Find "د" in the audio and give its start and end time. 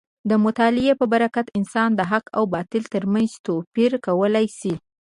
0.29-0.31, 1.95-2.01